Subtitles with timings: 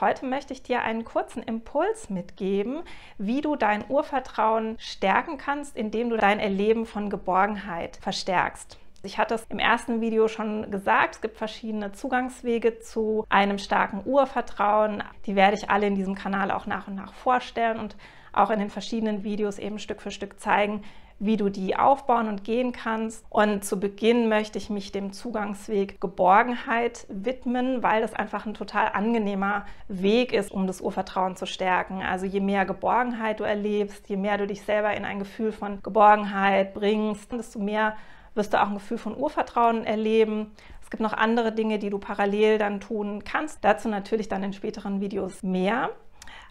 [0.00, 2.82] Heute möchte ich dir einen kurzen Impuls mitgeben,
[3.16, 8.78] wie du dein Urvertrauen stärken kannst, indem du dein Erleben von Geborgenheit verstärkst.
[9.02, 14.02] Ich hatte es im ersten Video schon gesagt, es gibt verschiedene Zugangswege zu einem starken
[14.04, 15.02] Urvertrauen.
[15.26, 17.96] Die werde ich alle in diesem Kanal auch nach und nach vorstellen und
[18.32, 20.82] auch in den verschiedenen Videos eben Stück für Stück zeigen,
[21.18, 23.24] wie du die aufbauen und gehen kannst.
[23.28, 28.90] Und zu Beginn möchte ich mich dem Zugangsweg Geborgenheit widmen, weil das einfach ein total
[28.92, 32.02] angenehmer Weg ist, um das Urvertrauen zu stärken.
[32.02, 35.82] Also je mehr Geborgenheit du erlebst, je mehr du dich selber in ein Gefühl von
[35.82, 37.96] Geborgenheit bringst, desto mehr
[38.34, 40.52] wirst du auch ein Gefühl von Urvertrauen erleben.
[40.80, 43.58] Es gibt noch andere Dinge, die du parallel dann tun kannst.
[43.62, 45.90] Dazu natürlich dann in späteren Videos mehr.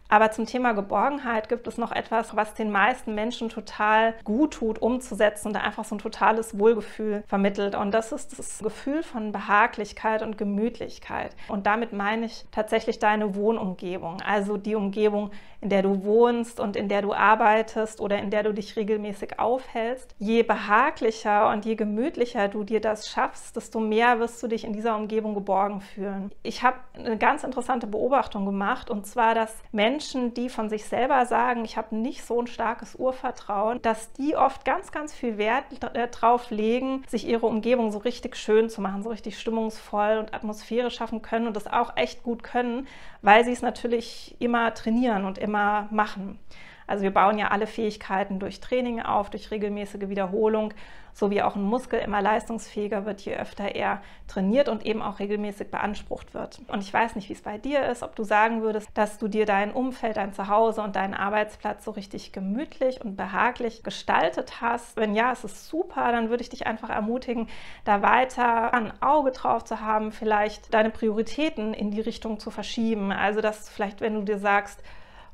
[0.10, 4.82] Aber zum Thema Geborgenheit gibt es noch etwas, was den meisten Menschen total gut tut,
[4.82, 7.76] umzusetzen und einfach so ein totales Wohlgefühl vermittelt.
[7.76, 11.36] Und das ist das Gefühl von Behaglichkeit und Gemütlichkeit.
[11.48, 16.76] Und damit meine ich tatsächlich deine Wohnumgebung, also die Umgebung, in der du wohnst und
[16.76, 20.16] in der du arbeitest oder in der du dich regelmäßig aufhältst.
[20.20, 24.74] Je behaglicher und je gemütlicher du dir das schaffst, desto mehr wirst du dich in
[24.74, 26.32] dieser Umgebung geborgen fühlen.
[26.44, 29.97] Ich habe eine ganz interessante Beobachtung gemacht und zwar, dass Menschen,
[30.34, 34.66] die von sich selber sagen, ich habe nicht so ein starkes Urvertrauen, dass die oft
[34.66, 39.10] ganz, ganz viel Wert darauf legen, sich ihre Umgebung so richtig schön zu machen, so
[39.10, 42.88] richtig stimmungsvoll und Atmosphäre schaffen können und das auch echt gut können,
[43.22, 46.40] weil sie es natürlich immer trainieren und immer machen.
[46.88, 50.74] Also wir bauen ja alle Fähigkeiten durch Training auf, durch regelmäßige Wiederholung,
[51.14, 55.18] so wie auch ein Muskel immer leistungsfähiger wird, je öfter er trainiert und eben auch
[55.18, 56.62] regelmäßig beansprucht wird.
[56.68, 59.28] Und ich weiß nicht, wie es bei dir ist, ob du sagen würdest, dass du
[59.28, 64.96] dir dein Umfeld, dein Zuhause und deinen Arbeitsplatz so richtig gemütlich und behaglich gestaltet hast.
[64.96, 67.48] Wenn ja, es ist super, dann würde ich dich einfach ermutigen,
[67.84, 73.12] da weiter ein Auge drauf zu haben, vielleicht deine Prioritäten in die Richtung zu verschieben.
[73.12, 74.84] Also, dass vielleicht, wenn du dir sagst,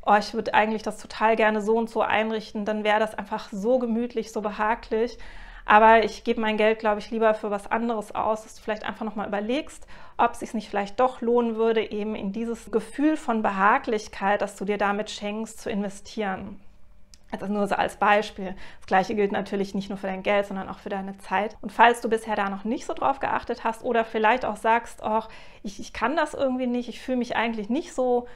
[0.06, 3.50] oh, ich würde eigentlich das total gerne so und so einrichten, dann wäre das einfach
[3.52, 5.18] so gemütlich, so behaglich.
[5.66, 8.84] Aber ich gebe mein Geld, glaube ich, lieber für was anderes aus, dass du vielleicht
[8.84, 9.88] einfach nochmal überlegst,
[10.18, 14.58] ob es sich nicht vielleicht doch lohnen würde, eben in dieses Gefühl von Behaglichkeit, das
[14.58, 16.60] du dir damit schenkst, zu investieren.
[17.32, 18.56] Also nur so als Beispiel.
[18.80, 21.58] Das gleiche gilt natürlich nicht nur für dein Geld, sondern auch für deine Zeit.
[21.62, 25.00] Und falls du bisher da noch nicht so drauf geachtet hast oder vielleicht auch sagst,
[25.02, 25.24] oh,
[25.64, 28.28] ich, ich kann das irgendwie nicht, ich fühle mich eigentlich nicht so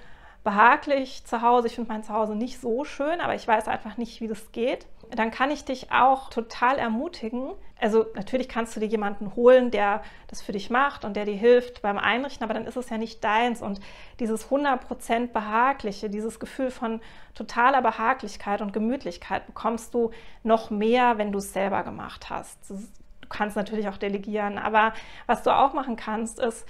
[0.48, 1.68] behaglich zu Hause.
[1.68, 4.86] Ich finde mein Zuhause nicht so schön, aber ich weiß einfach nicht, wie das geht.
[5.12, 7.50] Dann kann ich dich auch total ermutigen.
[7.82, 11.36] Also natürlich kannst du dir jemanden holen, der das für dich macht und der dir
[11.36, 13.62] hilft beim Einrichten, aber dann ist es ja nicht deins.
[13.62, 13.82] Und
[14.22, 17.02] dieses 100% Behagliche, dieses Gefühl von
[17.36, 20.12] totaler Behaglichkeit und Gemütlichkeit bekommst du
[20.44, 22.58] noch mehr, wenn du es selber gemacht hast.
[22.70, 22.80] Du
[23.28, 24.94] kannst natürlich auch delegieren, aber
[25.26, 26.66] was du auch machen kannst, ist,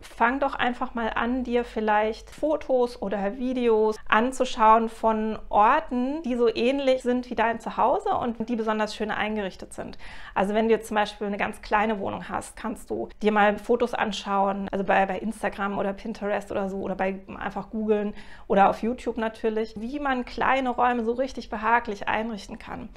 [0.00, 6.48] fang doch einfach mal an, dir vielleicht Fotos oder Videos anzuschauen von Orten, die so
[6.54, 9.98] ähnlich sind wie dein Zuhause und die besonders schön eingerichtet sind.
[10.34, 13.58] Also wenn du jetzt zum Beispiel eine ganz kleine Wohnung hast, kannst du dir mal
[13.58, 18.14] Fotos anschauen, also bei, bei Instagram oder Pinterest oder so oder bei einfach googeln
[18.46, 22.88] oder auf YouTube natürlich, wie man kleine Räume so richtig behaglich einrichten kann.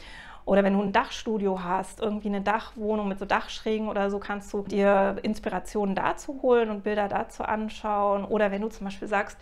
[0.45, 4.51] Oder wenn du ein Dachstudio hast, irgendwie eine Dachwohnung mit so Dachschrägen oder so, kannst
[4.53, 8.25] du dir Inspirationen dazu holen und Bilder dazu anschauen.
[8.25, 9.37] Oder wenn du zum Beispiel sagst,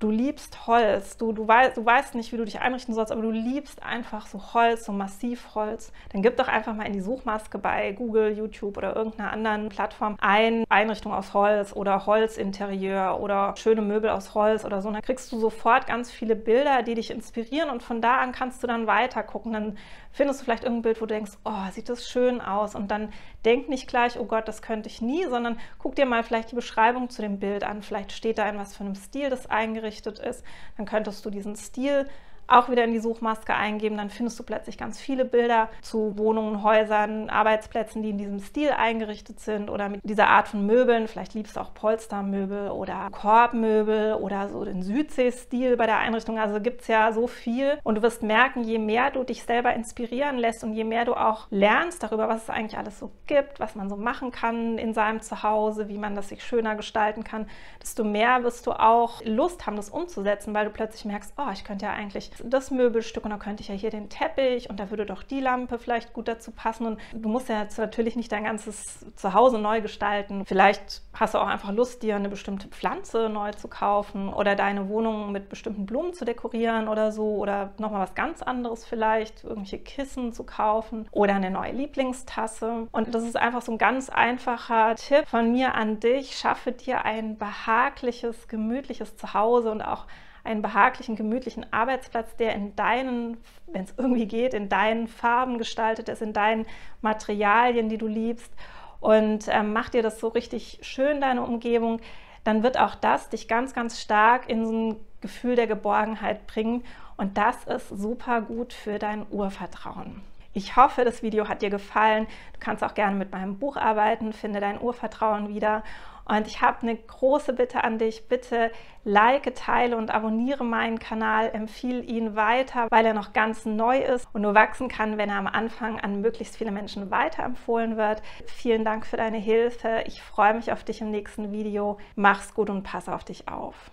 [0.00, 3.20] du liebst Holz, du, du, weißt, du weißt nicht, wie du dich einrichten sollst, aber
[3.20, 7.58] du liebst einfach so Holz, so Massivholz, dann gib doch einfach mal in die Suchmaske
[7.58, 13.82] bei Google, YouTube oder irgendeiner anderen Plattform ein Einrichtung aus Holz oder Holzinterieur oder schöne
[13.82, 14.88] Möbel aus Holz oder so.
[14.88, 18.32] Und dann kriegst du sofort ganz viele Bilder, die dich inspirieren und von da an
[18.32, 19.52] kannst du dann weiter gucken.
[19.52, 19.76] Dann
[20.12, 23.12] findest du vielleicht irgendein Bild, wo du denkst, oh, sieht das schön aus und dann
[23.44, 26.56] denk nicht gleich, oh Gott, das könnte ich nie, sondern guck dir mal vielleicht die
[26.56, 27.82] Beschreibung zu dem Bild an.
[27.82, 30.44] Vielleicht steht da in was für einem Stil das eingerichtet eingerichtet ist,
[30.76, 32.06] dann könntest du diesen Stil
[32.50, 36.62] auch wieder in die Suchmaske eingeben, dann findest du plötzlich ganz viele Bilder zu Wohnungen,
[36.62, 41.08] Häusern, Arbeitsplätzen, die in diesem Stil eingerichtet sind oder mit dieser Art von Möbeln.
[41.08, 46.38] Vielleicht liebst du auch Polstermöbel oder Korbmöbel oder so den Südsee-Stil bei der Einrichtung.
[46.38, 49.74] Also gibt es ja so viel und du wirst merken, je mehr du dich selber
[49.74, 53.60] inspirieren lässt und je mehr du auch lernst darüber, was es eigentlich alles so gibt,
[53.60, 57.46] was man so machen kann in seinem Zuhause, wie man das sich schöner gestalten kann,
[57.80, 61.64] desto mehr wirst du auch Lust haben, das umzusetzen, weil du plötzlich merkst, oh, ich
[61.64, 64.90] könnte ja eigentlich das Möbelstück und dann könnte ich ja hier den Teppich und da
[64.90, 66.86] würde doch die Lampe vielleicht gut dazu passen.
[66.86, 70.44] Und du musst ja jetzt natürlich nicht dein ganzes Zuhause neu gestalten.
[70.46, 74.88] Vielleicht hast du auch einfach Lust, dir eine bestimmte Pflanze neu zu kaufen oder deine
[74.88, 79.78] Wohnung mit bestimmten Blumen zu dekorieren oder so oder nochmal was ganz anderes vielleicht, irgendwelche
[79.78, 82.88] Kissen zu kaufen oder eine neue Lieblingstasse.
[82.92, 86.36] Und das ist einfach so ein ganz einfacher Tipp von mir an dich.
[86.36, 90.06] Schaffe dir ein behagliches, gemütliches Zuhause und auch
[90.44, 96.08] einen behaglichen, gemütlichen Arbeitsplatz, der in deinen, wenn es irgendwie geht, in deinen Farben gestaltet
[96.08, 96.66] ist, in deinen
[97.02, 98.52] Materialien, die du liebst.
[99.00, 102.00] Und ähm, mach dir das so richtig schön, deine Umgebung,
[102.44, 106.84] dann wird auch das dich ganz, ganz stark in so ein Gefühl der Geborgenheit bringen.
[107.16, 110.22] Und das ist super gut für dein Urvertrauen.
[110.52, 112.26] Ich hoffe, das Video hat dir gefallen.
[112.54, 115.84] Du kannst auch gerne mit meinem Buch arbeiten, finde dein Urvertrauen wieder.
[116.30, 118.28] Und ich habe eine große Bitte an dich.
[118.28, 118.70] Bitte
[119.02, 124.28] like, teile und abonniere meinen Kanal, empfehle ihn weiter, weil er noch ganz neu ist
[124.32, 128.22] und nur wachsen kann, wenn er am Anfang an möglichst viele Menschen weiterempfohlen wird.
[128.46, 130.04] Vielen Dank für deine Hilfe.
[130.06, 131.98] Ich freue mich auf dich im nächsten Video.
[132.14, 133.90] Mach's gut und pass auf dich auf.